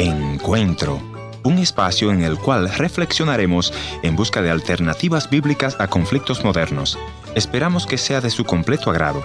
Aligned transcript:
Encuentro, 0.00 1.02
un 1.42 1.58
espacio 1.58 2.12
en 2.12 2.22
el 2.22 2.38
cual 2.38 2.72
reflexionaremos 2.72 3.74
en 4.04 4.14
busca 4.14 4.40
de 4.40 4.48
alternativas 4.48 5.28
bíblicas 5.28 5.74
a 5.80 5.88
conflictos 5.88 6.44
modernos. 6.44 6.96
Esperamos 7.34 7.84
que 7.84 7.98
sea 7.98 8.20
de 8.20 8.30
su 8.30 8.44
completo 8.44 8.90
agrado. 8.90 9.24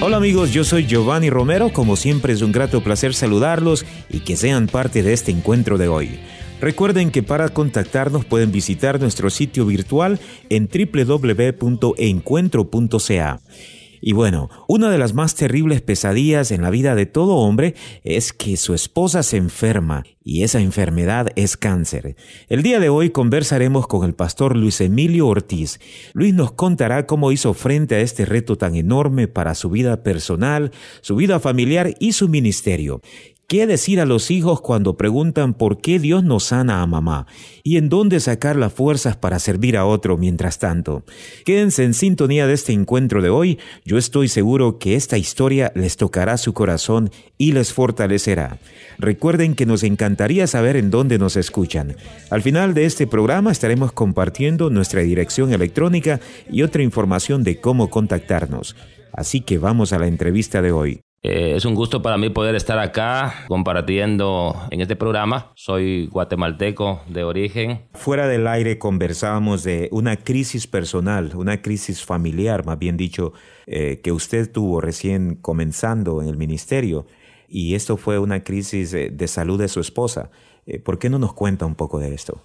Hola 0.00 0.16
amigos, 0.16 0.52
yo 0.52 0.64
soy 0.64 0.86
Giovanni 0.86 1.28
Romero, 1.28 1.70
como 1.70 1.96
siempre 1.96 2.32
es 2.32 2.40
un 2.40 2.52
grato 2.52 2.82
placer 2.82 3.12
saludarlos 3.12 3.84
y 4.08 4.20
que 4.20 4.36
sean 4.36 4.68
parte 4.68 5.02
de 5.02 5.12
este 5.12 5.32
encuentro 5.32 5.76
de 5.76 5.88
hoy. 5.88 6.18
Recuerden 6.60 7.10
que 7.10 7.22
para 7.22 7.50
contactarnos 7.50 8.24
pueden 8.24 8.50
visitar 8.52 9.00
nuestro 9.00 9.30
sitio 9.30 9.66
virtual 9.66 10.20
en 10.48 10.68
www.encuentro.ca. 10.68 13.40
Y 14.06 14.12
bueno, 14.12 14.50
una 14.68 14.90
de 14.90 14.98
las 14.98 15.14
más 15.14 15.34
terribles 15.34 15.80
pesadillas 15.80 16.50
en 16.50 16.60
la 16.60 16.68
vida 16.68 16.94
de 16.94 17.06
todo 17.06 17.36
hombre 17.36 17.74
es 18.02 18.34
que 18.34 18.58
su 18.58 18.74
esposa 18.74 19.22
se 19.22 19.38
enferma 19.38 20.04
y 20.22 20.42
esa 20.42 20.60
enfermedad 20.60 21.28
es 21.36 21.56
cáncer. 21.56 22.14
El 22.50 22.62
día 22.62 22.80
de 22.80 22.90
hoy 22.90 23.08
conversaremos 23.08 23.86
con 23.86 24.04
el 24.04 24.14
pastor 24.14 24.58
Luis 24.58 24.82
Emilio 24.82 25.26
Ortiz. 25.26 25.80
Luis 26.12 26.34
nos 26.34 26.52
contará 26.52 27.06
cómo 27.06 27.32
hizo 27.32 27.54
frente 27.54 27.94
a 27.94 28.00
este 28.00 28.26
reto 28.26 28.56
tan 28.56 28.74
enorme 28.74 29.26
para 29.26 29.54
su 29.54 29.70
vida 29.70 30.02
personal, 30.02 30.70
su 31.00 31.16
vida 31.16 31.40
familiar 31.40 31.94
y 31.98 32.12
su 32.12 32.28
ministerio. 32.28 33.00
¿Qué 33.46 33.66
decir 33.66 34.00
a 34.00 34.06
los 34.06 34.30
hijos 34.30 34.62
cuando 34.62 34.96
preguntan 34.96 35.52
por 35.52 35.78
qué 35.82 35.98
Dios 35.98 36.24
nos 36.24 36.44
sana 36.44 36.80
a 36.80 36.86
mamá? 36.86 37.26
¿Y 37.62 37.76
en 37.76 37.90
dónde 37.90 38.18
sacar 38.20 38.56
las 38.56 38.72
fuerzas 38.72 39.16
para 39.16 39.38
servir 39.38 39.76
a 39.76 39.84
otro 39.84 40.16
mientras 40.16 40.58
tanto? 40.58 41.04
Quédense 41.44 41.84
en 41.84 41.92
sintonía 41.92 42.46
de 42.46 42.54
este 42.54 42.72
encuentro 42.72 43.20
de 43.20 43.28
hoy. 43.28 43.58
Yo 43.84 43.98
estoy 43.98 44.28
seguro 44.28 44.78
que 44.78 44.94
esta 44.94 45.18
historia 45.18 45.72
les 45.74 45.98
tocará 45.98 46.38
su 46.38 46.54
corazón 46.54 47.10
y 47.36 47.52
les 47.52 47.74
fortalecerá. 47.74 48.58
Recuerden 48.98 49.54
que 49.54 49.66
nos 49.66 49.82
encantaría 49.82 50.46
saber 50.46 50.76
en 50.76 50.90
dónde 50.90 51.18
nos 51.18 51.36
escuchan. 51.36 51.96
Al 52.30 52.40
final 52.40 52.72
de 52.72 52.86
este 52.86 53.06
programa 53.06 53.52
estaremos 53.52 53.92
compartiendo 53.92 54.70
nuestra 54.70 55.02
dirección 55.02 55.52
electrónica 55.52 56.18
y 56.50 56.62
otra 56.62 56.82
información 56.82 57.44
de 57.44 57.60
cómo 57.60 57.90
contactarnos. 57.90 58.74
Así 59.12 59.42
que 59.42 59.58
vamos 59.58 59.92
a 59.92 59.98
la 59.98 60.06
entrevista 60.06 60.62
de 60.62 60.72
hoy. 60.72 61.03
Eh, 61.26 61.54
es 61.56 61.64
un 61.64 61.74
gusto 61.74 62.02
para 62.02 62.18
mí 62.18 62.28
poder 62.28 62.54
estar 62.54 62.78
acá 62.78 63.46
compartiendo 63.48 64.54
en 64.70 64.82
este 64.82 64.94
programa. 64.94 65.52
Soy 65.54 66.06
guatemalteco 66.08 67.00
de 67.08 67.24
origen. 67.24 67.80
Fuera 67.94 68.28
del 68.28 68.46
aire 68.46 68.78
conversábamos 68.78 69.64
de 69.64 69.88
una 69.90 70.16
crisis 70.16 70.66
personal, 70.66 71.32
una 71.34 71.62
crisis 71.62 72.04
familiar, 72.04 72.66
más 72.66 72.78
bien 72.78 72.98
dicho, 72.98 73.32
eh, 73.66 74.02
que 74.02 74.12
usted 74.12 74.52
tuvo 74.52 74.82
recién 74.82 75.36
comenzando 75.36 76.20
en 76.20 76.28
el 76.28 76.36
ministerio. 76.36 77.06
Y 77.48 77.74
esto 77.74 77.96
fue 77.96 78.18
una 78.18 78.44
crisis 78.44 78.92
de 78.92 79.28
salud 79.28 79.58
de 79.58 79.68
su 79.68 79.80
esposa. 79.80 80.30
Eh, 80.66 80.78
¿Por 80.78 80.98
qué 80.98 81.08
no 81.08 81.18
nos 81.18 81.32
cuenta 81.32 81.64
un 81.64 81.74
poco 81.74 81.98
de 81.98 82.14
esto? 82.14 82.42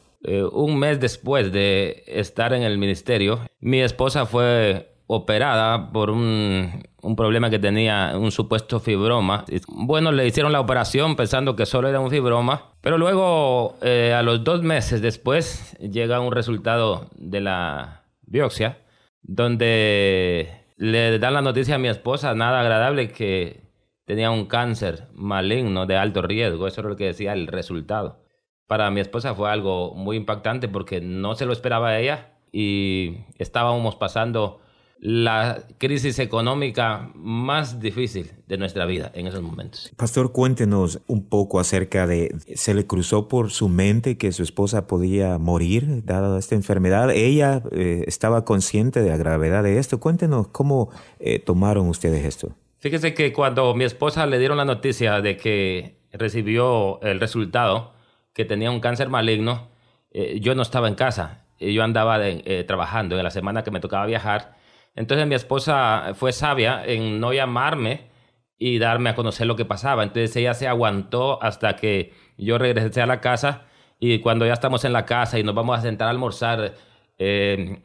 un 0.51 0.77
mes 0.77 0.99
después 0.99 1.49
de 1.53 2.03
estar 2.05 2.51
en 2.51 2.63
el 2.63 2.77
ministerio, 2.77 3.39
mi 3.61 3.79
esposa 3.79 4.25
fue 4.25 4.89
operada 5.11 5.91
por 5.91 6.11
un, 6.11 6.83
un, 7.01 7.15
problema 7.15 7.49
que 7.49 7.57
tenía 7.57 8.13
un 8.15 8.31
supuesto 8.31 8.79
fibroma. 8.79 9.43
Bueno, 9.67 10.11
le 10.11 10.27
hicieron 10.27 10.51
la 10.51 10.59
operación 10.59 11.15
pensando 11.15 11.55
que 11.55 11.65
solo 11.65 11.87
era 11.87 11.99
un 11.99 12.11
fibroma, 12.11 12.73
pero 12.79 12.99
luego 12.99 13.75
eh, 13.81 14.13
a 14.15 14.21
los 14.21 14.43
dos 14.43 14.61
meses 14.61 15.01
después 15.01 15.75
llega 15.79 16.19
un 16.19 16.31
resultado 16.31 17.09
de 17.15 17.41
la 17.41 18.03
biopsia 18.21 18.77
donde 19.23 20.47
le 20.77 21.17
dan 21.17 21.33
la 21.33 21.41
noticia 21.41 21.75
a 21.75 21.79
mi 21.79 21.87
esposa, 21.87 22.35
nada 22.35 22.61
agradable, 22.61 23.11
que 23.11 23.63
tenía 24.05 24.29
un 24.29 24.45
cáncer 24.45 25.07
maligno 25.15 25.87
de 25.87 25.97
alto 25.97 26.21
riesgo. 26.21 26.67
Eso 26.67 26.81
era 26.81 26.89
lo 26.91 26.95
que 26.95 27.05
decía 27.05 27.33
el 27.33 27.47
resultado. 27.47 28.23
Para 28.67 28.91
mi 28.91 28.99
esposa 28.99 29.33
fue 29.33 29.49
algo 29.49 29.95
muy 29.95 30.17
impactante 30.17 30.67
porque 30.67 31.01
no 31.01 31.33
se 31.33 31.47
lo 31.47 31.53
esperaba 31.53 31.97
ella 31.97 32.33
y 32.51 33.25
estábamos 33.39 33.95
pasando 33.95 34.61
la 35.01 35.63
crisis 35.77 36.19
económica 36.19 37.09
más 37.15 37.79
difícil 37.79 38.31
de 38.47 38.57
nuestra 38.57 38.85
vida 38.85 39.11
en 39.13 39.27
esos 39.27 39.41
momentos. 39.41 39.91
Pastor, 39.95 40.33
cuéntenos 40.33 40.99
un 41.07 41.25
poco 41.29 41.59
acerca 41.59 42.05
de, 42.05 42.35
¿se 42.55 42.73
le 42.73 42.85
cruzó 42.85 43.29
por 43.29 43.49
su 43.51 43.69
mente 43.69 44.17
que 44.17 44.33
su 44.33 44.43
esposa 44.43 44.87
podía 44.87 45.37
morir 45.37 46.03
dada 46.03 46.37
esta 46.37 46.55
enfermedad? 46.55 47.11
¿Ella 47.11 47.63
eh, 47.71 48.03
estaba 48.07 48.43
consciente 48.43 49.01
de 49.01 49.09
la 49.09 49.17
gravedad 49.17 49.63
de 49.63 49.79
esto? 49.79 50.01
Cuéntenos 50.01 50.49
cómo 50.49 50.89
eh, 51.19 51.39
tomaron 51.39 51.87
ustedes 51.87 52.25
esto. 52.25 52.53
Fíjese 52.79 53.13
que 53.13 53.31
cuando 53.31 53.73
mi 53.75 53.85
esposa 53.85 54.25
le 54.25 54.37
dieron 54.37 54.57
la 54.57 54.65
noticia 54.65 55.21
de 55.21 55.37
que 55.37 55.97
recibió 56.11 57.01
el 57.01 57.21
resultado, 57.21 57.93
que 58.33 58.43
tenía 58.43 58.69
un 58.69 58.81
cáncer 58.81 59.09
maligno, 59.09 59.69
eh, 60.11 60.39
yo 60.41 60.55
no 60.55 60.61
estaba 60.61 60.89
en 60.89 60.95
casa, 60.95 61.45
yo 61.59 61.83
andaba 61.83 62.19
trabajando 62.67 63.17
en 63.17 63.23
la 63.23 63.31
semana 63.31 63.63
que 63.63 63.71
me 63.71 63.81
tocaba 63.81 64.05
viajar 64.05 64.58
entonces 64.95 65.27
mi 65.27 65.35
esposa 65.35 66.13
fue 66.15 66.31
sabia 66.31 66.83
en 66.85 67.19
no 67.19 67.33
llamarme 67.33 68.09
y 68.57 68.77
darme 68.77 69.09
a 69.09 69.15
conocer 69.15 69.47
lo 69.47 69.55
que 69.55 69.65
pasaba. 69.65 70.03
Entonces 70.03 70.35
ella 70.35 70.53
se 70.53 70.67
aguantó 70.67 71.41
hasta 71.41 71.75
que 71.75 72.13
yo 72.37 72.57
regresé 72.57 73.01
a 73.01 73.05
la 73.05 73.21
casa 73.21 73.65
y 73.99 74.19
cuando 74.19 74.45
ya 74.45 74.53
estamos 74.53 74.83
en 74.85 74.93
la 74.93 75.05
casa 75.05 75.39
y 75.39 75.43
nos 75.43 75.55
vamos 75.55 75.79
a 75.79 75.81
sentar 75.81 76.07
a 76.07 76.11
almorzar 76.11 76.75
eh, 77.17 77.81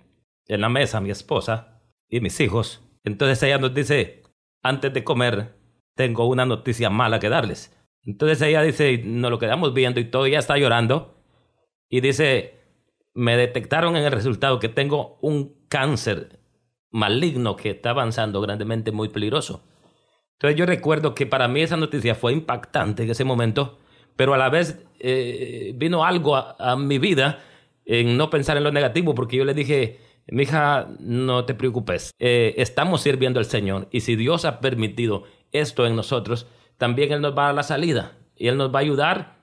en 0.47 0.61
la 0.61 0.69
mesa, 0.69 1.01
mi 1.01 1.11
esposa 1.11 1.81
y 2.09 2.21
mis 2.21 2.39
hijos, 2.41 2.83
entonces 3.05 3.43
ella 3.43 3.59
nos 3.59 3.75
dice, 3.75 4.23
antes 4.63 4.93
de 4.93 5.05
comer, 5.05 5.55
tengo 5.95 6.27
una 6.27 6.47
noticia 6.47 6.91
mala 6.91 7.19
que 7.19 7.29
darles. 7.29 7.77
Entonces 8.03 8.41
ella 8.43 8.63
dice, 8.63 8.99
nos 9.05 9.31
lo 9.31 9.39
quedamos 9.39 9.75
viendo 9.75 10.01
y 10.01 10.05
todo, 10.05 10.27
ella 10.27 10.39
está 10.39 10.59
llorando 10.59 11.15
y 11.89 12.01
dice, 12.01 12.61
me 13.15 13.37
detectaron 13.37 13.97
en 13.97 14.05
el 14.05 14.13
resultado 14.13 14.59
que 14.59 14.69
tengo 14.69 15.19
un 15.23 15.67
cáncer 15.69 16.41
maligno 16.95 17.57
que 17.57 17.71
está 17.71 17.91
avanzando 17.91 18.41
grandemente, 18.41 18.93
muy 18.93 19.09
peligroso. 19.09 19.65
Entonces 20.35 20.57
yo 20.57 20.65
recuerdo 20.65 21.13
que 21.15 21.27
para 21.27 21.49
mí 21.49 21.61
esa 21.61 21.77
noticia 21.77 22.15
fue 22.15 22.33
impactante 22.33 23.03
en 23.03 23.11
ese 23.11 23.25
momento, 23.25 23.79
pero 24.15 24.33
a 24.33 24.39
la 24.39 24.49
vez 24.49 24.87
eh, 25.01 25.73
vino 25.75 26.05
algo 26.05 26.37
a, 26.37 26.77
mi 26.77 26.99
vida 26.99 27.41
en 27.85 28.17
no 28.17 28.31
pensar 28.31 28.57
en 28.57 28.63
lo 28.63 28.71
negativo, 28.71 29.13
porque 29.15 29.37
yo 29.37 29.45
le 29.45 29.55
dije, 29.55 29.99
mi 30.29 30.45
hija, 30.45 30.89
no 31.01 31.45
te 31.45 31.55
preocupes, 31.55 32.13
eh, 32.21 32.55
estamos 32.59 33.01
sirviendo 33.01 33.41
al 33.41 33.47
Señor 33.47 33.89
y 33.91 34.01
si 34.01 34.15
Dios 34.15 34.45
ha 34.45 34.61
permitido 34.61 35.25
esto 35.51 35.87
en 35.87 35.97
nosotros, 35.97 36.47
también 36.79 37.13
Él 37.13 37.21
nos 37.21 37.37
va 37.37 37.43
a 37.43 37.47
dar 37.47 37.55
la 37.57 37.63
salida 37.65 38.13
y 38.37 38.47
Él 38.47 38.57
nos 38.57 38.73
va 38.73 38.79
a 38.79 38.83
ayudar 38.83 39.39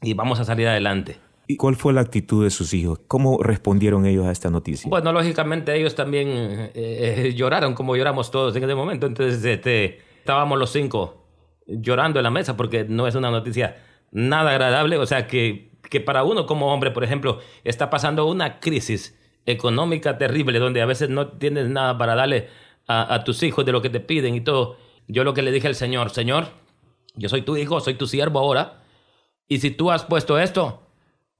y 0.00 0.14
vamos 0.14 0.40
a 0.40 0.44
salir 0.44 0.68
adelante. 0.68 1.18
¿Y 1.46 1.56
cuál 1.56 1.76
fue 1.76 1.92
la 1.92 2.00
actitud 2.00 2.42
de 2.44 2.50
sus 2.50 2.72
hijos? 2.72 3.00
¿Cómo 3.06 3.42
respondieron 3.42 4.06
ellos 4.06 4.26
a 4.26 4.32
esta 4.32 4.50
noticia? 4.50 4.88
Bueno, 4.88 5.12
lógicamente 5.12 5.76
ellos 5.76 5.94
también 5.94 6.28
eh, 6.28 6.70
eh, 6.74 7.34
lloraron 7.34 7.74
como 7.74 7.96
lloramos 7.96 8.30
todos 8.30 8.56
en 8.56 8.64
ese 8.64 8.74
momento. 8.74 9.06
Entonces 9.06 9.44
este, 9.44 9.98
estábamos 10.18 10.58
los 10.58 10.70
cinco 10.70 11.26
llorando 11.66 12.18
en 12.18 12.24
la 12.24 12.30
mesa 12.30 12.56
porque 12.56 12.84
no 12.84 13.06
es 13.06 13.14
una 13.14 13.30
noticia 13.30 13.76
nada 14.10 14.52
agradable. 14.52 14.96
O 14.96 15.06
sea, 15.06 15.26
que, 15.26 15.70
que 15.90 16.00
para 16.00 16.24
uno 16.24 16.46
como 16.46 16.72
hombre, 16.72 16.90
por 16.90 17.04
ejemplo, 17.04 17.40
está 17.62 17.90
pasando 17.90 18.26
una 18.26 18.58
crisis 18.60 19.18
económica 19.44 20.16
terrible 20.16 20.58
donde 20.58 20.80
a 20.80 20.86
veces 20.86 21.10
no 21.10 21.28
tienes 21.32 21.68
nada 21.68 21.98
para 21.98 22.14
darle 22.14 22.48
a, 22.86 23.14
a 23.14 23.24
tus 23.24 23.42
hijos 23.42 23.66
de 23.66 23.72
lo 23.72 23.82
que 23.82 23.90
te 23.90 24.00
piden 24.00 24.34
y 24.34 24.40
todo. 24.40 24.78
Yo 25.08 25.24
lo 25.24 25.34
que 25.34 25.42
le 25.42 25.52
dije 25.52 25.66
al 25.66 25.74
Señor, 25.74 26.08
Señor, 26.08 26.46
yo 27.16 27.28
soy 27.28 27.42
tu 27.42 27.58
hijo, 27.58 27.80
soy 27.80 27.94
tu 27.94 28.06
siervo 28.06 28.38
ahora. 28.38 28.82
Y 29.46 29.58
si 29.58 29.70
tú 29.70 29.90
has 29.90 30.04
puesto 30.04 30.38
esto, 30.38 30.83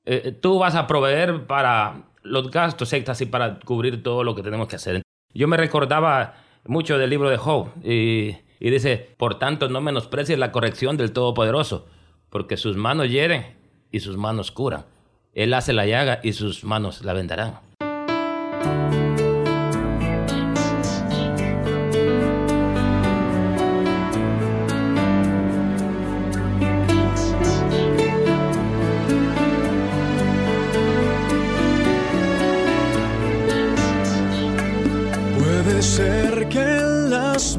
eh, 0.07 0.33
tú 0.33 0.59
vas 0.59 0.75
a 0.75 0.87
proveer 0.87 1.47
para 1.47 2.05
los 2.23 2.51
gastos 2.51 2.93
extras 2.93 3.21
y 3.21 3.27
para 3.27 3.59
cubrir 3.61 4.03
todo 4.03 4.25
lo 4.25 4.35
que 4.35 4.43
tenemos 4.43 4.69
que 4.69 4.77
hacer. 4.77 5.03
Yo 5.33 5.49
me 5.49 5.57
recordaba 5.57 6.35
mucho 6.67 6.99
del 6.99 7.11
libro 7.11 7.31
de 7.31 7.37
Job 7.37 7.69
y, 7.83 8.37
y 8.61 8.71
dice, 8.71 9.15
por 9.17 9.39
tanto 9.39 9.69
no 9.69 9.81
menosprecies 9.81 10.39
la 10.39 10.53
corrección 10.53 10.97
del 10.97 11.13
Todopoderoso, 11.13 11.87
porque 12.31 12.57
sus 12.57 12.77
manos 12.77 13.11
hieren 13.11 13.57
y 13.91 14.01
sus 14.01 14.17
manos 14.17 14.51
curan. 14.51 14.87
Él 15.35 15.53
hace 15.55 15.73
la 15.73 15.87
llaga 15.87 16.21
y 16.23 16.33
sus 16.33 16.65
manos 16.65 17.05
la 17.05 17.13
vendarán. 17.13 17.61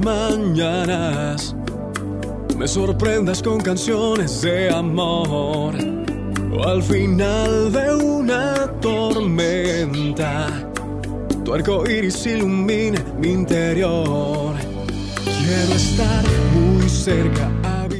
Mañanas 0.05 1.55
me 2.55 2.67
sorprendas 2.67 3.41
con 3.41 3.59
canciones 3.59 4.41
de 4.43 4.69
amor 4.69 5.73
al 6.63 6.81
final 6.81 7.71
de 7.71 7.95
una 7.95 8.71
tormenta, 8.79 10.69
tu 11.43 11.53
arco 11.53 11.89
iris 11.89 12.25
ilumina 12.25 13.03
mi 13.19 13.31
interior. 13.31 14.55
Quiero 15.23 15.73
estar 15.73 16.23
muy 16.53 16.87
cerca. 16.87 17.51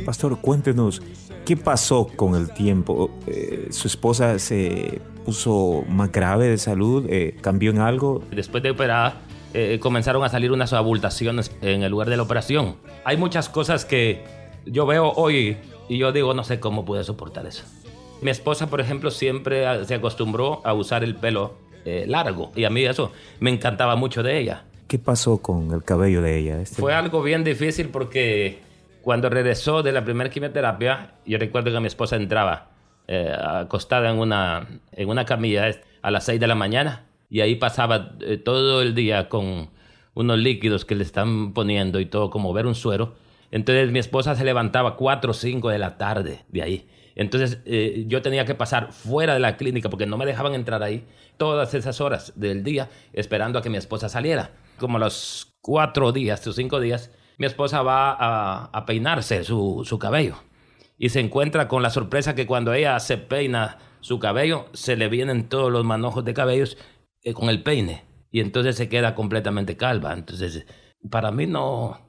Pastor, 0.06 0.40
cuéntenos, 0.40 1.02
¿qué 1.44 1.58
pasó 1.58 2.08
con 2.16 2.36
el 2.36 2.52
tiempo? 2.54 3.12
Eh, 3.28 3.68
¿Su 3.72 3.88
esposa 3.88 4.40
se 4.40 5.02
puso 5.26 5.84
más 5.90 6.12
grave 6.12 6.48
de 6.50 6.58
salud? 6.58 7.06
Eh, 7.10 7.36
¿Cambió 7.42 7.72
en 7.72 7.80
algo? 7.80 8.24
Después 8.32 8.64
de 8.64 8.72
operar, 8.72 9.16
eh, 9.56 9.80
comenzaron 9.80 10.24
a 10.24 10.30
salir 10.30 10.52
unas 10.52 10.74
abultaciones 10.74 11.56
en 11.62 11.84
el 11.84 11.92
lugar 11.92 12.10
de 12.10 12.18
la 12.18 12.24
operación. 12.24 12.76
Hay 13.04 13.18
muchas 13.18 13.50
cosas 13.50 13.86
que 13.86 14.24
yo 14.66 14.86
veo 14.86 15.12
hoy 15.12 15.58
y 15.88 15.98
yo 15.98 16.12
digo, 16.12 16.34
no 16.34 16.44
sé 16.44 16.60
cómo 16.60 16.86
pude 16.86 17.04
soportar 17.04 17.46
eso. 17.46 17.64
Mi 18.22 18.32
esposa, 18.32 18.68
por 18.68 18.82
ejemplo, 18.82 19.12
siempre 19.12 19.86
se 19.86 19.96
acostumbró 19.96 20.62
a 20.66 20.74
usar 20.74 21.04
el 21.04 21.16
pelo 21.16 21.54
largo 22.08 22.52
y 22.56 22.64
a 22.64 22.72
mí 22.72 22.84
eso 22.84 23.12
me 23.40 23.52
encantaba 23.52 23.96
mucho 23.96 24.24
de 24.24 24.40
ella. 24.40 24.64
¿Qué 24.88 25.00
pasó 25.00 25.38
con 25.38 25.72
el 25.72 25.84
cabello 25.84 26.22
de 26.22 26.38
ella? 26.38 26.62
Este 26.62 26.82
Fue 26.82 26.94
algo 26.94 27.22
bien 27.22 27.44
difícil 27.44 27.90
porque 27.90 28.60
cuando 29.02 29.30
regresó 29.30 29.84
de 29.84 29.92
la 29.92 30.04
primera 30.04 30.30
quimioterapia, 30.30 31.12
yo 31.26 31.38
recuerdo 31.38 31.72
que 31.72 31.80
mi 31.80 31.88
esposa 31.88 32.16
entraba 32.16 32.70
eh, 33.08 33.32
acostada 33.38 34.10
en 34.10 34.18
una, 34.18 34.68
en 34.92 35.10
una 35.10 35.26
camilla 35.26 35.70
a 36.02 36.12
las 36.12 36.26
6 36.26 36.40
de 36.40 36.48
la 36.48 36.56
mañana 36.56 37.04
y 37.30 37.42
ahí 37.42 37.56
pasaba 37.56 38.16
eh, 38.22 38.38
todo 38.38 38.82
el 38.82 38.96
día 38.96 39.30
con 39.30 39.70
unos 40.14 40.40
líquidos 40.40 40.86
que 40.86 40.96
le 40.96 41.04
están 41.04 41.54
poniendo 41.54 42.00
y 42.00 42.06
todo, 42.06 42.30
como 42.30 42.54
ver 42.54 42.66
un 42.66 42.76
suero. 42.76 43.16
Entonces 43.52 43.92
mi 43.92 44.00
esposa 44.00 44.36
se 44.36 44.44
levantaba 44.44 44.96
4 44.96 45.32
o 45.32 45.34
5 45.34 45.70
de 45.70 45.78
la 45.78 45.98
tarde 45.98 46.46
de 46.50 46.62
ahí. 46.62 46.88
Entonces 47.16 47.60
eh, 47.66 48.04
yo 48.08 48.22
tenía 48.22 48.46
que 48.46 48.56
pasar 48.56 48.92
fuera 48.92 49.34
de 49.34 49.40
la 49.40 49.56
clínica 49.56 49.90
porque 49.90 50.06
no 50.06 50.18
me 50.18 50.26
dejaban 50.26 50.54
entrar 50.54 50.84
ahí 50.84 51.06
todas 51.38 51.74
esas 51.74 52.02
horas 52.02 52.34
del 52.36 52.64
día 52.64 52.90
esperando 53.14 53.60
a 53.60 53.62
que 53.62 53.70
mi 53.70 53.78
esposa 53.78 54.10
saliera. 54.10 54.52
Como 54.78 55.00
los 55.00 55.56
cuatro 55.62 56.12
días 56.12 56.46
o 56.48 56.54
cinco 56.54 56.80
días, 56.80 57.12
mi 57.38 57.46
esposa 57.46 57.82
va 57.82 58.14
a, 58.72 58.86
peinarse 58.86 59.44
su, 59.44 59.98
cabello 60.00 60.36
y 60.98 61.10
se 61.10 61.20
encuentra 61.20 61.68
con 61.68 61.82
la 61.82 61.90
sorpresa 61.90 62.36
que 62.36 62.46
cuando 62.46 62.74
ella 62.74 63.00
se 63.00 63.18
peina 63.18 63.78
su 64.00 64.20
cabello, 64.20 64.68
se 64.74 64.96
le 64.96 65.10
vienen 65.10 65.50
todos 65.50 65.72
los 65.72 65.84
manojos 65.84 66.24
de 66.24 66.34
cabellos 66.34 66.78
eh, 67.26 67.34
con 67.34 67.50
el 67.50 67.62
peine 67.62 68.06
y 68.32 68.40
entonces 68.40 68.78
se 68.78 68.88
queda 68.88 69.16
completamente 69.16 69.76
calva. 69.76 70.14
Entonces, 70.14 70.66
para 71.10 71.32
mí 71.32 71.48
no, 71.48 72.00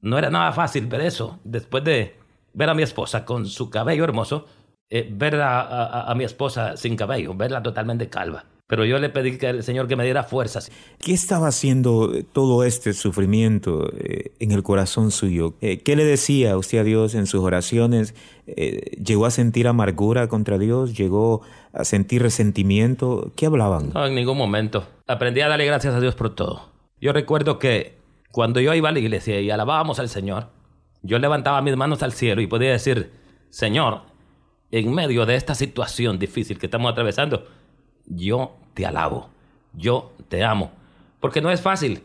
no 0.00 0.18
era 0.18 0.30
nada 0.30 0.52
fácil 0.52 0.86
ver 0.86 1.00
eso. 1.00 1.40
Después 1.42 1.82
de 1.82 2.16
ver 2.54 2.70
a 2.70 2.74
mi 2.74 2.84
esposa 2.84 3.24
con 3.24 3.46
su 3.46 3.70
cabello 3.70 4.04
hermoso, 4.04 4.46
eh, 4.88 5.08
ver 5.10 5.40
a 5.42 6.14
mi 6.16 6.22
esposa 6.22 6.76
sin 6.76 6.94
cabello, 6.94 7.34
verla 7.34 7.60
totalmente 7.60 8.08
calva 8.08 8.44
pero 8.66 8.84
yo 8.84 8.98
le 8.98 9.08
pedí 9.08 9.38
que 9.38 9.46
al 9.46 9.62
Señor 9.62 9.86
que 9.86 9.94
me 9.94 10.04
diera 10.04 10.24
fuerzas. 10.24 10.72
¿Qué 10.98 11.12
estaba 11.12 11.48
haciendo 11.48 12.12
todo 12.32 12.64
este 12.64 12.92
sufrimiento 12.94 13.90
eh, 13.96 14.32
en 14.40 14.50
el 14.50 14.62
corazón 14.62 15.12
suyo? 15.12 15.54
Eh, 15.60 15.78
¿Qué 15.78 15.94
le 15.94 16.04
decía 16.04 16.56
usted 16.56 16.78
a 16.78 16.84
Dios 16.84 17.14
en 17.14 17.26
sus 17.26 17.42
oraciones? 17.42 18.14
Eh, 18.46 18.96
¿Llegó 19.02 19.26
a 19.26 19.30
sentir 19.30 19.68
amargura 19.68 20.28
contra 20.28 20.58
Dios? 20.58 20.96
¿Llegó 20.96 21.42
a 21.72 21.84
sentir 21.84 22.22
resentimiento? 22.22 23.30
¿Qué 23.36 23.46
hablaban? 23.46 23.90
No, 23.94 24.04
en 24.04 24.14
ningún 24.14 24.36
momento. 24.36 24.86
Aprendí 25.06 25.40
a 25.42 25.48
darle 25.48 25.66
gracias 25.66 25.94
a 25.94 26.00
Dios 26.00 26.16
por 26.16 26.34
todo. 26.34 26.70
Yo 27.00 27.12
recuerdo 27.12 27.60
que 27.60 27.96
cuando 28.32 28.60
yo 28.60 28.74
iba 28.74 28.88
a 28.88 28.92
la 28.92 28.98
iglesia 28.98 29.40
y 29.40 29.50
alabábamos 29.50 30.00
al 30.00 30.08
Señor, 30.08 30.48
yo 31.02 31.20
levantaba 31.20 31.62
mis 31.62 31.76
manos 31.76 32.02
al 32.02 32.12
cielo 32.12 32.40
y 32.40 32.48
podía 32.48 32.72
decir, 32.72 33.12
Señor, 33.50 34.02
en 34.72 34.92
medio 34.92 35.24
de 35.24 35.36
esta 35.36 35.54
situación 35.54 36.18
difícil 36.18 36.58
que 36.58 36.66
estamos 36.66 36.90
atravesando, 36.90 37.46
yo 38.06 38.56
te 38.74 38.86
alabo, 38.86 39.30
yo 39.72 40.12
te 40.28 40.44
amo. 40.44 40.72
Porque 41.20 41.40
no 41.40 41.50
es 41.50 41.60
fácil. 41.60 42.02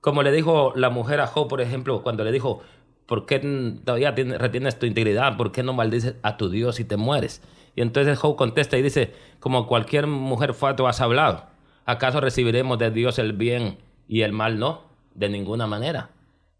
Como 0.00 0.22
le 0.22 0.32
dijo 0.32 0.72
la 0.76 0.90
mujer 0.90 1.20
a 1.20 1.26
Job, 1.26 1.48
por 1.48 1.60
ejemplo, 1.60 2.02
cuando 2.02 2.24
le 2.24 2.32
dijo, 2.32 2.62
¿por 3.06 3.26
qué 3.26 3.38
todavía 3.84 4.12
retienes 4.12 4.78
tu 4.78 4.86
integridad? 4.86 5.36
¿Por 5.36 5.52
qué 5.52 5.62
no 5.62 5.72
maldices 5.72 6.14
a 6.22 6.36
tu 6.36 6.50
Dios 6.50 6.78
y 6.80 6.84
te 6.84 6.96
mueres? 6.96 7.42
Y 7.74 7.80
entonces 7.80 8.18
Job 8.18 8.36
contesta 8.36 8.76
y 8.76 8.82
dice, 8.82 9.12
como 9.40 9.66
cualquier 9.66 10.06
mujer 10.06 10.54
tú 10.76 10.86
has 10.86 11.00
hablado. 11.00 11.46
¿Acaso 11.84 12.20
recibiremos 12.20 12.78
de 12.78 12.90
Dios 12.90 13.18
el 13.18 13.32
bien 13.32 13.78
y 14.06 14.22
el 14.22 14.32
mal 14.32 14.58
no? 14.58 14.82
De 15.14 15.28
ninguna 15.28 15.66
manera. 15.66 16.10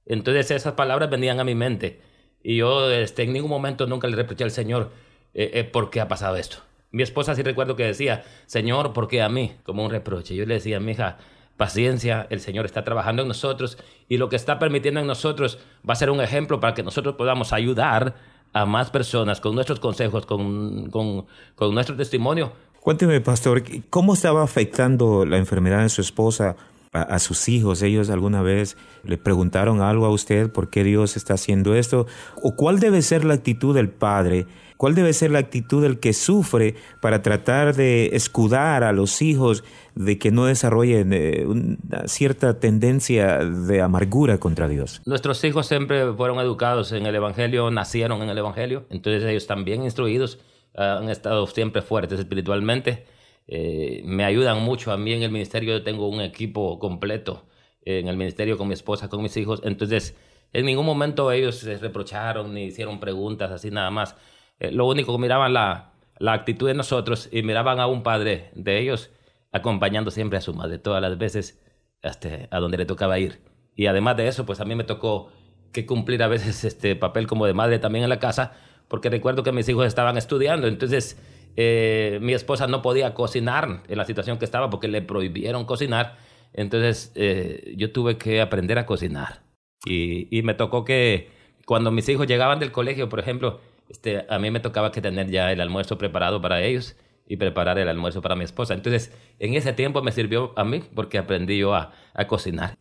Entonces 0.06 0.50
esas 0.50 0.73
palabras 0.73 1.11
venían 1.11 1.38
a 1.38 1.44
mi 1.44 1.55
mente. 1.55 2.00
Y 2.43 2.56
yo 2.56 2.90
este, 2.90 3.25
en 3.25 3.32
ningún 3.32 3.50
momento 3.50 3.87
nunca 3.87 4.08
le 4.08 4.17
reproché 4.17 4.44
al 4.44 4.50
Señor 4.50 4.90
eh, 5.35 5.50
eh, 5.55 5.64
por 5.64 5.90
qué 5.90 6.00
ha 6.00 6.08
pasado 6.08 6.37
esto. 6.37 6.58
Mi 6.90 7.02
esposa 7.02 7.35
sí 7.35 7.43
recuerdo 7.43 7.76
que 7.76 7.85
decía, 7.85 8.25
Señor, 8.46 8.93
¿por 8.93 9.08
qué 9.08 9.23
a 9.23 9.29
mí? 9.29 9.52
Como 9.62 9.85
un 9.85 9.90
reproche. 9.90 10.35
Yo 10.35 10.46
le 10.46 10.55
decía, 10.55 10.81
mi 10.81 10.93
hija, 10.93 11.19
paciencia, 11.58 12.26
el 12.31 12.40
Señor 12.40 12.64
está 12.64 12.85
trabajando 12.85 13.23
en 13.23 13.29
nosotros 13.29 13.76
y 14.08 14.17
lo 14.17 14.31
que 14.31 14.37
está 14.37 14.58
permitiendo 14.58 15.00
en 15.00 15.06
nosotros 15.06 15.58
va 15.87 15.93
a 15.93 15.96
ser 15.96 16.11
un 16.11 16.20
ejemplo 16.20 16.61
para 16.61 16.73
que 16.73 16.82
nosotros 16.82 17.17
podamos 17.17 17.52
ayudar 17.52 18.14
a 18.55 18.64
más 18.64 18.90
personas 18.90 19.40
con 19.40 19.55
nuestros 19.55 19.81
consejos, 19.81 20.25
con, 20.25 20.88
con, 20.90 21.26
con 21.55 21.75
nuestro 21.75 21.96
testimonio. 21.96 22.52
Cuénteme, 22.81 23.20
pastor, 23.20 23.62
¿cómo 23.90 24.14
estaba 24.14 24.43
afectando 24.43 25.26
la 25.26 25.37
enfermedad 25.37 25.82
de 25.82 25.90
su 25.90 26.00
esposa 26.00 26.56
a, 26.93 27.19
sus 27.19 27.49
hijos? 27.49 27.82
¿Ellos 27.82 28.11
alguna 28.11 28.43
vez 28.43 28.76
le 29.05 29.19
preguntaron 29.19 29.81
algo 29.81 30.06
a 30.06 30.11
usted 30.11 30.50
por 30.50 30.70
qué 30.70 30.85
Dios 30.85 31.17
está 31.17 31.35
haciendo 31.35 31.75
esto? 31.75 32.06
¿O 32.43 32.55
cuál 32.56 32.81
debe 32.81 33.02
ser 33.02 33.25
la 33.25 33.35
actitud 33.35 33.75
del 33.75 33.88
padre? 33.88 34.46
¿Cuál 34.76 34.94
debe 34.94 35.12
ser 35.12 35.32
la 35.32 35.40
actitud 35.40 35.82
del 35.82 35.99
que 35.99 36.12
sufre 36.12 36.76
para 37.00 37.20
tratar 37.20 37.75
de 37.75 38.11
escudar 38.12 38.85
a 38.85 38.93
los 38.93 39.23
hijos 39.23 39.64
de 39.96 40.19
que 40.19 40.31
no 40.31 40.46
desarrollen 40.46 41.12
eh, 41.12 41.44
una 41.46 42.06
cierta 42.06 42.61
tendencia 42.61 43.38
de 43.38 43.82
amargura 43.82 44.38
contra 44.38 44.69
Dios? 44.69 45.02
Nuestros 45.05 45.43
hijos 45.43 45.67
siempre 45.67 46.12
fueron 46.12 46.38
educados 46.38 46.93
en 46.93 47.06
el 47.06 47.14
Evangelio, 47.17 47.73
nacieron 47.73 48.23
en 48.23 48.29
el 48.29 48.38
Evangelio, 48.38 48.85
entonces 48.88 49.25
ellos 49.25 49.49
también 49.49 49.82
instruidos, 49.82 50.38
ah, 50.76 50.99
han 51.00 51.08
estado 51.08 51.46
siempre 51.49 51.82
fuertes 51.82 52.20
espiritualmente. 52.20 53.05
Eh, 53.48 54.02
me 54.04 54.24
ayudan 54.24 54.62
mucho 54.62 54.92
a 54.92 54.98
mí 54.98 55.12
en 55.12 55.22
el 55.22 55.30
ministerio, 55.30 55.78
yo 55.78 55.82
tengo 55.82 56.08
un 56.08 56.20
equipo 56.20 56.78
completo 56.78 57.46
en 57.82 58.06
el 58.06 58.16
ministerio 58.16 58.58
con 58.58 58.68
mi 58.68 58.74
esposa, 58.74 59.08
con 59.08 59.22
mis 59.22 59.36
hijos, 59.38 59.62
entonces 59.64 60.14
en 60.52 60.66
ningún 60.66 60.86
momento 60.86 61.32
ellos 61.32 61.56
se 61.56 61.76
reprocharon 61.78 62.54
ni 62.54 62.64
hicieron 62.64 63.00
preguntas 63.00 63.50
así 63.50 63.70
nada 63.70 63.90
más. 63.90 64.16
Eh, 64.58 64.70
lo 64.70 64.86
único 64.86 65.12
que 65.12 65.18
miraban 65.18 65.52
la, 65.52 65.92
la 66.18 66.32
actitud 66.32 66.66
de 66.68 66.75
nosotros 66.75 67.28
y 67.32 67.42
miraban 67.42 67.80
a 67.80 67.87
un 67.87 68.02
padre 68.02 68.50
de 68.54 68.78
ellos 68.78 69.11
acompañando 69.52 70.11
siempre 70.11 70.38
a 70.38 70.40
su 70.40 70.54
madre 70.54 70.78
todas 70.78 71.02
las 71.02 71.16
veces 71.18 71.62
hasta 72.02 72.49
a 72.50 72.61
donde 72.61 72.78
le 72.78 72.87
tocaba 72.87 73.18
ir. 73.18 73.40
Y 73.75 73.87
además 73.87 74.16
de 74.16 74.28
eso, 74.28 74.44
pues 74.44 74.61
a 74.61 74.64
mí 74.64 74.75
me 74.75 74.84
tocó 74.84 75.30
que 75.73 75.87
cumplir 75.87 76.23
a 76.23 76.28
veces 76.28 76.64
este 76.64 76.96
papel 76.96 77.26
como 77.26 77.46
de 77.46 77.54
madre 77.54 77.78
también 77.78 78.04
en 78.04 78.11
la 78.11 78.18
casa, 78.18 78.52
porque 78.88 79.11
recuerdo 79.11 79.42
que 79.42 79.52
mis 79.52 79.68
hijos 79.68 79.87
estaban 79.87 80.16
estudiando, 80.16 80.66
entonces 80.66 81.21
eh, 81.57 82.18
mi 82.23 82.33
esposa 82.33 82.66
no 82.66 82.83
podía 82.83 83.14
cocinar 83.14 83.83
en 83.88 83.99
la 83.99 84.04
situación 84.04 84.38
que 84.38 84.45
estaba 84.45 84.71
porque 84.71 84.88
le 84.88 85.02
prohibieron 85.02 85.64
cocinar, 85.64 86.16
entonces 86.52 87.12
eh, 87.14 87.75
yo 87.76 87.92
tuve 87.92 88.16
que 88.16 88.40
aprender 88.40 88.78
a 88.78 88.87
cocinar. 88.87 89.42
Y, 89.85 90.37
y 90.37 90.42
me 90.42 90.54
tocó 90.54 90.85
que 90.85 91.30
cuando 91.66 91.90
mis 91.90 92.09
hijos 92.09 92.26
llegaban 92.26 92.59
del 92.59 92.73
colegio, 92.73 93.09
por 93.09 93.21
ejemplo, 93.21 93.61
este, 93.88 94.26
a 94.28 94.38
mí 94.38 94.50
me 94.50 94.61
tocaba 94.61 94.92
que 94.92 95.00
tener 95.00 95.30
ya 95.30 95.52
el 95.52 95.61
almuerzo 95.61 95.99
preparado 95.99 96.40
para 96.40 96.62
ellos 96.62 96.97
y 97.26 97.37
preparar 97.37 97.78
el 97.78 97.88
almuerzo 97.88 98.23
para 98.23 98.37
mi 98.37 98.45
esposa. 98.45 98.75
Entonces, 98.75 99.12
en 99.38 99.54
ese 99.54 99.73
tiempo 99.73 100.02
me 100.02 100.12
sirvió 100.12 100.52
a 100.57 100.64
mí 100.64 100.83
porque 100.95 101.18
aprendí 101.18 101.59
yo 101.59 101.75
a, 101.75 101.92
a 102.14 102.26
cocinar. 102.26 102.76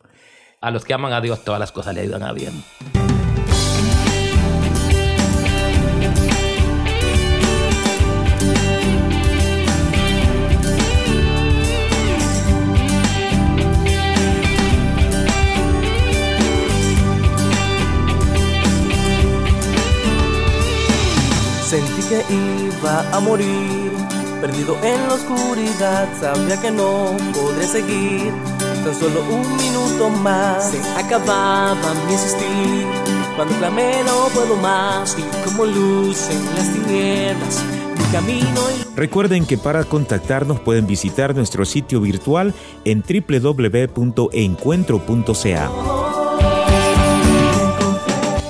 A 0.60 0.70
los 0.70 0.84
que 0.84 0.94
aman 0.94 1.12
a 1.12 1.20
Dios, 1.20 1.44
todas 1.44 1.60
las 1.60 1.72
cosas 1.72 1.94
le 1.94 2.00
ayudan 2.02 2.22
a 2.22 2.32
bien. 2.32 2.52
Que 22.08 22.24
iba 22.32 23.04
a 23.12 23.20
morir, 23.20 23.92
perdido 24.40 24.78
en 24.82 25.08
la 25.08 25.14
oscuridad, 25.14 26.08
sabía 26.18 26.58
que 26.60 26.70
no 26.70 27.14
podré 27.34 27.66
seguir. 27.66 28.32
Tan 28.82 28.94
solo 28.94 29.20
un 29.30 29.56
minuto 29.56 30.08
más, 30.08 30.70
se 30.70 30.80
acababa 30.98 31.76
mi 32.06 32.14
existir. 32.14 32.86
Cuando 33.36 33.54
clamé 33.56 34.02
no 34.04 34.28
puedo 34.34 34.56
más, 34.56 35.14
y 35.18 35.22
como 35.44 35.66
luz 35.66 36.30
en 36.30 36.42
las 36.54 36.72
tinieblas. 36.72 37.62
mi 37.98 38.04
Camino 38.10 38.62
Recuerden 38.96 39.44
que 39.46 39.58
para 39.58 39.84
contactarnos 39.84 40.60
pueden 40.60 40.86
visitar 40.86 41.36
nuestro 41.36 41.64
sitio 41.64 42.00
virtual 42.00 42.54
en 42.84 43.02
www.encuentro.ca. 43.02 45.70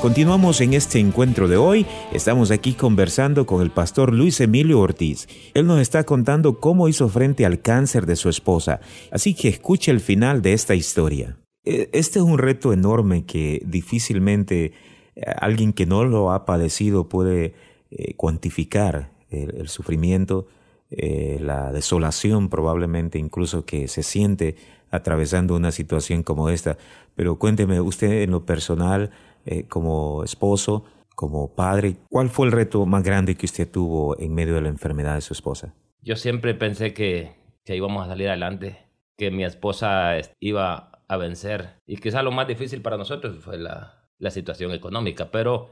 Continuamos 0.08 0.62
en 0.62 0.72
este 0.72 1.00
encuentro 1.00 1.48
de 1.48 1.58
hoy. 1.58 1.84
Estamos 2.14 2.50
aquí 2.50 2.72
conversando 2.72 3.44
con 3.44 3.60
el 3.60 3.70
pastor 3.70 4.14
Luis 4.14 4.40
Emilio 4.40 4.80
Ortiz. 4.80 5.28
Él 5.52 5.66
nos 5.66 5.80
está 5.80 6.04
contando 6.04 6.60
cómo 6.60 6.88
hizo 6.88 7.10
frente 7.10 7.44
al 7.44 7.60
cáncer 7.60 8.06
de 8.06 8.16
su 8.16 8.30
esposa. 8.30 8.80
Así 9.12 9.34
que 9.34 9.48
escuche 9.48 9.90
el 9.90 10.00
final 10.00 10.40
de 10.40 10.54
esta 10.54 10.74
historia. 10.74 11.36
E, 11.62 11.90
este 11.92 12.20
es 12.20 12.24
un 12.24 12.38
reto 12.38 12.72
enorme 12.72 13.26
que 13.26 13.60
difícilmente 13.66 14.72
eh, 15.14 15.24
alguien 15.42 15.74
que 15.74 15.84
no 15.84 16.04
lo 16.04 16.32
ha 16.32 16.46
padecido 16.46 17.10
puede 17.10 17.52
eh, 17.90 18.14
cuantificar 18.14 19.12
el, 19.28 19.68
sufrimiento, 19.68 20.46
eh, 20.90 21.36
la 21.42 21.70
desolación 21.70 22.48
probablemente 22.48 23.18
incluso 23.18 23.66
que 23.66 23.88
se 23.88 24.02
siente 24.02 24.56
atravesando 24.90 25.54
una 25.54 25.70
situación 25.70 26.22
como 26.22 26.48
esta. 26.48 26.78
Pero 27.14 27.38
cuénteme, 27.38 27.80
usted 27.82 28.22
en 28.22 28.30
lo 28.30 28.46
personal, 28.46 29.10
eh, 29.50 29.66
como 29.66 30.22
esposo, 30.24 30.84
como 31.14 31.54
padre, 31.54 31.96
¿cuál 32.08 32.28
fue 32.28 32.46
el 32.46 32.52
reto 32.52 32.86
más 32.86 33.02
grande 33.02 33.34
que 33.34 33.46
usted 33.46 33.68
tuvo 33.70 34.18
en 34.18 34.34
medio 34.34 34.54
de 34.54 34.62
la 34.62 34.68
enfermedad 34.68 35.14
de 35.14 35.20
su 35.20 35.32
esposa? 35.32 35.74
Yo 36.02 36.16
siempre 36.16 36.54
pensé 36.54 36.94
que, 36.94 37.32
que 37.64 37.74
íbamos 37.74 38.04
a 38.04 38.08
salir 38.08 38.28
adelante, 38.28 38.78
que 39.16 39.30
mi 39.30 39.44
esposa 39.44 40.12
iba 40.38 40.92
a 41.08 41.16
vencer. 41.16 41.80
Y 41.86 41.96
quizá 41.96 42.22
lo 42.22 42.30
más 42.30 42.46
difícil 42.46 42.82
para 42.82 42.96
nosotros 42.96 43.42
fue 43.42 43.58
la, 43.58 44.08
la 44.18 44.30
situación 44.30 44.72
económica, 44.72 45.30
pero 45.30 45.70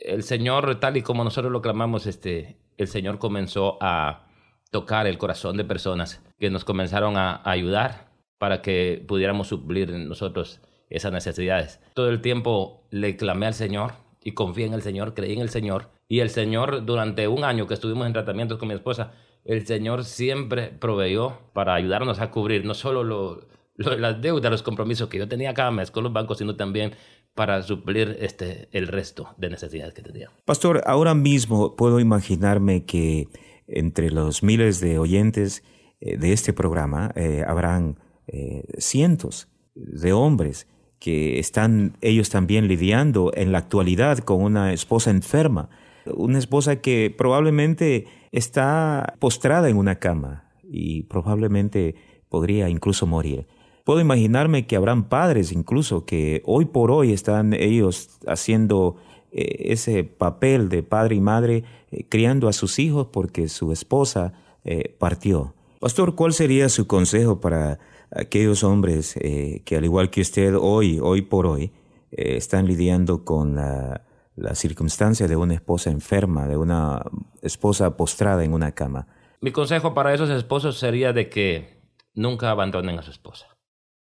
el 0.00 0.22
Señor, 0.22 0.80
tal 0.80 0.96
y 0.96 1.02
como 1.02 1.24
nosotros 1.24 1.52
lo 1.52 1.62
clamamos, 1.62 2.06
este, 2.06 2.56
el 2.76 2.88
Señor 2.88 3.18
comenzó 3.18 3.78
a 3.80 4.26
tocar 4.70 5.06
el 5.06 5.18
corazón 5.18 5.56
de 5.56 5.64
personas 5.64 6.22
que 6.38 6.50
nos 6.50 6.64
comenzaron 6.64 7.16
a, 7.16 7.42
ayudar 7.44 8.10
para 8.38 8.62
que 8.62 9.04
pudiéramos 9.06 9.48
suplir 9.48 9.92
nosotros 9.92 10.60
esas 10.96 11.12
necesidades. 11.12 11.80
Todo 11.94 12.08
el 12.08 12.20
tiempo 12.20 12.84
le 12.90 13.16
clamé 13.16 13.46
al 13.46 13.54
Señor 13.54 13.92
y 14.22 14.32
confié 14.32 14.66
en 14.66 14.74
el 14.74 14.82
Señor, 14.82 15.14
creí 15.14 15.32
en 15.32 15.40
el 15.40 15.48
Señor. 15.48 15.88
Y 16.08 16.20
el 16.20 16.30
Señor, 16.30 16.84
durante 16.84 17.26
un 17.28 17.44
año 17.44 17.66
que 17.66 17.74
estuvimos 17.74 18.06
en 18.06 18.12
tratamientos 18.12 18.58
con 18.58 18.68
mi 18.68 18.74
esposa, 18.74 19.12
el 19.44 19.66
Señor 19.66 20.04
siempre 20.04 20.68
proveyó 20.68 21.38
para 21.52 21.74
ayudarnos 21.74 22.20
a 22.20 22.30
cubrir 22.30 22.64
no 22.64 22.74
solo 22.74 23.46
las 23.76 24.20
deudas, 24.20 24.50
los 24.50 24.62
compromisos 24.62 25.08
que 25.08 25.18
yo 25.18 25.28
tenía 25.28 25.54
cada 25.54 25.70
mes 25.70 25.90
con 25.90 26.04
los 26.04 26.12
bancos, 26.12 26.38
sino 26.38 26.54
también 26.56 26.92
para 27.34 27.62
suplir 27.62 28.16
este, 28.20 28.68
el 28.72 28.88
resto 28.88 29.34
de 29.38 29.50
necesidades 29.50 29.94
que 29.94 30.02
tenía. 30.02 30.30
Pastor, 30.44 30.82
ahora 30.86 31.14
mismo 31.14 31.76
puedo 31.76 31.98
imaginarme 31.98 32.84
que 32.84 33.28
entre 33.66 34.10
los 34.10 34.42
miles 34.42 34.80
de 34.80 34.98
oyentes 34.98 35.64
eh, 36.00 36.18
de 36.18 36.32
este 36.32 36.52
programa 36.52 37.10
eh, 37.16 37.42
habrán 37.46 37.98
eh, 38.26 38.64
cientos 38.78 39.48
de 39.74 40.12
hombres 40.12 40.66
que 41.02 41.40
están 41.40 41.96
ellos 42.00 42.30
también 42.30 42.68
lidiando 42.68 43.32
en 43.34 43.50
la 43.50 43.58
actualidad 43.58 44.18
con 44.18 44.40
una 44.40 44.72
esposa 44.72 45.10
enferma, 45.10 45.68
una 46.06 46.38
esposa 46.38 46.76
que 46.76 47.12
probablemente 47.18 48.06
está 48.30 49.14
postrada 49.18 49.68
en 49.68 49.78
una 49.78 49.96
cama 49.96 50.44
y 50.62 51.02
probablemente 51.02 51.96
podría 52.28 52.68
incluso 52.68 53.08
morir. 53.08 53.48
Puedo 53.82 54.00
imaginarme 54.00 54.68
que 54.68 54.76
habrán 54.76 55.08
padres 55.08 55.50
incluso 55.50 56.04
que 56.04 56.40
hoy 56.44 56.66
por 56.66 56.92
hoy 56.92 57.12
están 57.12 57.52
ellos 57.52 58.20
haciendo 58.28 58.94
eh, 59.32 59.72
ese 59.72 60.04
papel 60.04 60.68
de 60.68 60.84
padre 60.84 61.16
y 61.16 61.20
madre, 61.20 61.64
eh, 61.90 62.04
criando 62.08 62.46
a 62.46 62.52
sus 62.52 62.78
hijos 62.78 63.08
porque 63.12 63.48
su 63.48 63.72
esposa 63.72 64.34
eh, 64.64 64.94
partió. 65.00 65.52
Pastor, 65.80 66.14
¿cuál 66.14 66.32
sería 66.32 66.68
su 66.68 66.86
consejo 66.86 67.40
para 67.40 67.80
aquellos 68.14 68.64
hombres 68.64 69.14
que 69.14 69.76
al 69.76 69.84
igual 69.84 70.10
que 70.10 70.20
usted 70.20 70.54
hoy, 70.54 70.98
hoy 71.00 71.22
por 71.22 71.46
hoy, 71.46 71.72
están 72.10 72.66
lidiando 72.66 73.24
con 73.24 73.56
la, 73.56 74.04
la 74.36 74.54
circunstancia 74.54 75.28
de 75.28 75.36
una 75.36 75.54
esposa 75.54 75.90
enferma, 75.90 76.46
de 76.46 76.56
una 76.56 77.02
esposa 77.42 77.96
postrada 77.96 78.44
en 78.44 78.54
una 78.54 78.72
cama? 78.72 79.06
Mi 79.40 79.52
consejo 79.52 79.94
para 79.94 80.14
esos 80.14 80.30
esposos 80.30 80.78
sería 80.78 81.12
de 81.12 81.28
que 81.28 81.80
nunca 82.14 82.50
abandonen 82.50 82.98
a 82.98 83.02
su 83.02 83.10
esposa. 83.10 83.58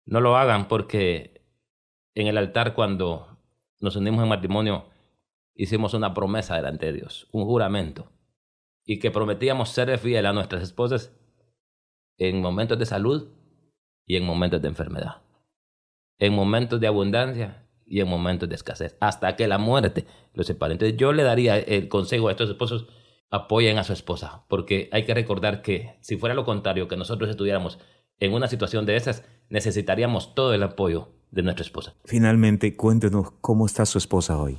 No 0.05 0.21
lo 0.21 0.37
hagan 0.37 0.67
porque 0.67 1.41
en 2.15 2.27
el 2.27 2.37
altar 2.37 2.73
cuando 2.73 3.37
nos 3.79 3.95
unimos 3.95 4.23
en 4.23 4.29
matrimonio 4.29 4.85
hicimos 5.55 5.93
una 5.93 6.13
promesa 6.13 6.55
delante 6.55 6.87
de 6.87 6.93
Dios, 6.93 7.27
un 7.31 7.45
juramento, 7.45 8.11
y 8.85 8.99
que 8.99 9.11
prometíamos 9.11 9.69
ser 9.69 9.97
fiel 9.97 10.25
a 10.25 10.33
nuestras 10.33 10.63
esposas 10.63 11.13
en 12.17 12.41
momentos 12.41 12.77
de 12.77 12.85
salud 12.85 13.29
y 14.09 14.15
en 14.17 14.25
momentos 14.25 14.59
de 14.59 14.67
enfermedad, 14.67 15.21
en 16.17 16.33
momentos 16.33 16.79
de 16.79 16.87
abundancia 16.87 17.67
y 17.85 17.99
en 17.99 18.07
momentos 18.07 18.49
de 18.49 18.55
escasez, 18.55 18.97
hasta 18.99 19.35
que 19.35 19.47
la 19.47 19.59
muerte 19.59 20.07
los 20.33 20.47
separe. 20.47 20.73
Entonces 20.73 20.97
yo 20.97 21.13
le 21.13 21.21
daría 21.21 21.59
el 21.59 21.87
consejo 21.89 22.27
a 22.27 22.31
estos 22.31 22.49
esposos, 22.49 22.87
apoyen 23.29 23.77
a 23.77 23.83
su 23.83 23.93
esposa, 23.93 24.45
porque 24.47 24.89
hay 24.91 25.05
que 25.05 25.13
recordar 25.13 25.61
que 25.61 25.95
si 26.01 26.17
fuera 26.17 26.33
lo 26.33 26.43
contrario, 26.43 26.87
que 26.87 26.97
nosotros 26.97 27.29
estuviéramos 27.29 27.77
en 28.19 28.33
una 28.33 28.47
situación 28.47 28.87
de 28.87 28.95
esas, 28.95 29.23
necesitaríamos 29.49 30.33
todo 30.33 30.55
el 30.55 30.63
apoyo 30.63 31.09
de 31.29 31.43
nuestra 31.43 31.63
esposa. 31.63 31.93
Finalmente, 32.05 32.75
cuéntenos 32.75 33.29
cómo 33.41 33.67
está 33.67 33.85
su 33.85 33.99
esposa 33.99 34.41
hoy. 34.41 34.57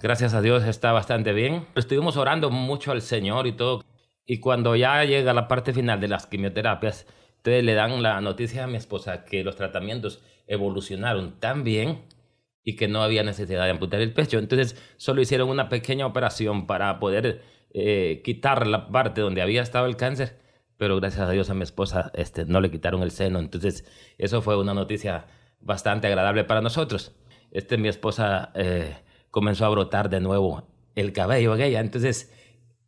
Gracias 0.00 0.32
a 0.32 0.40
Dios 0.40 0.64
está 0.64 0.92
bastante 0.92 1.34
bien. 1.34 1.66
Estuvimos 1.74 2.16
orando 2.16 2.48
mucho 2.48 2.92
al 2.92 3.02
Señor 3.02 3.46
y 3.46 3.52
todo. 3.52 3.84
Y 4.24 4.40
cuando 4.40 4.74
ya 4.74 5.04
llega 5.04 5.34
la 5.34 5.48
parte 5.48 5.74
final 5.74 6.00
de 6.00 6.08
las 6.08 6.26
quimioterapias, 6.26 7.06
ustedes 7.40 7.64
le 7.64 7.74
dan 7.74 8.02
la 8.02 8.20
noticia 8.20 8.64
a 8.64 8.66
mi 8.66 8.76
esposa 8.76 9.24
que 9.24 9.42
los 9.42 9.56
tratamientos 9.56 10.22
evolucionaron 10.46 11.40
tan 11.40 11.64
bien 11.64 12.02
y 12.62 12.76
que 12.76 12.88
no 12.88 13.02
había 13.02 13.22
necesidad 13.22 13.64
de 13.64 13.70
amputar 13.70 14.00
el 14.00 14.12
pecho. 14.12 14.38
Entonces 14.38 14.76
solo 14.96 15.22
hicieron 15.22 15.48
una 15.48 15.68
pequeña 15.68 16.06
operación 16.06 16.66
para 16.66 16.98
poder 16.98 17.42
eh, 17.72 18.20
quitar 18.24 18.66
la 18.66 18.88
parte 18.88 19.20
donde 19.20 19.42
había 19.42 19.62
estado 19.62 19.86
el 19.86 19.96
cáncer 19.96 20.40
pero 20.80 20.96
gracias 20.96 21.28
a 21.28 21.30
Dios 21.30 21.50
a 21.50 21.54
mi 21.54 21.62
esposa 21.62 22.10
este, 22.14 22.46
no 22.46 22.58
le 22.62 22.70
quitaron 22.70 23.02
el 23.02 23.10
seno. 23.10 23.38
Entonces, 23.38 23.84
eso 24.16 24.40
fue 24.40 24.58
una 24.58 24.72
noticia 24.72 25.26
bastante 25.60 26.06
agradable 26.06 26.44
para 26.44 26.62
nosotros. 26.62 27.14
Este, 27.50 27.76
mi 27.76 27.88
esposa 27.88 28.50
eh, 28.54 28.96
comenzó 29.30 29.66
a 29.66 29.68
brotar 29.68 30.08
de 30.08 30.20
nuevo 30.20 30.66
el 30.94 31.12
cabello 31.12 31.54
en 31.54 31.60
ella. 31.60 31.80
Entonces, 31.80 32.32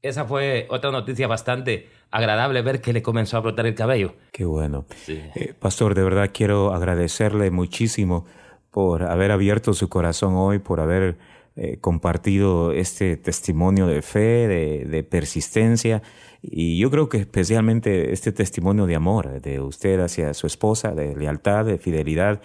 esa 0.01 0.25
fue 0.25 0.67
otra 0.71 0.91
noticia 0.91 1.27
bastante 1.27 1.91
agradable 2.13 2.63
ver 2.63 2.81
que 2.81 2.93
le 2.93 3.03
comenzó 3.03 3.37
a 3.37 3.41
brotar 3.41 3.67
el 3.67 3.75
cabello. 3.75 4.15
Qué 4.33 4.45
bueno. 4.45 4.85
Eh, 5.09 5.55
pastor, 5.59 5.95
de 5.95 6.03
verdad 6.03 6.31
quiero 6.33 6.73
agradecerle 6.73 7.51
muchísimo 7.51 8.25
por 8.71 9.03
haber 9.03 9.33
abierto 9.33 9.75
su 9.75 9.89
corazón 9.89 10.35
hoy, 10.35 10.59
por 10.59 10.81
haber 10.81 11.19
eh, 11.57 11.79
compartido 11.81 12.73
este 12.73 13.17
testimonio 13.17 13.87
de 13.87 14.03
fe, 14.03 14.47
de, 14.47 14.85
de 14.87 15.03
persistencia 15.03 16.03
y 16.43 16.77
yo 16.77 16.91
creo 16.91 17.09
que 17.09 17.19
especialmente 17.19 18.13
este 18.13 18.33
testimonio 18.33 18.87
de 18.87 18.97
amor 18.97 19.41
de 19.41 19.61
usted 19.61 20.01
hacia 20.01 20.35
su 20.35 20.49
esposa, 20.49 20.91
de 20.91 21.15
lealtad, 21.15 21.65
de 21.65 21.79
fidelidad, 21.79 22.43